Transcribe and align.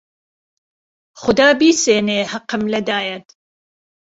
خودا 1.21 1.49
بیسێنێ 1.59 2.19
حهقم 2.31 2.63
له 2.73 2.79
دایهت 2.89 3.27